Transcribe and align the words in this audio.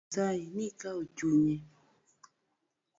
Nyasaye 0.05 0.43
ni 0.55 0.67
kawo 0.79 1.01
chunye. 1.17 1.57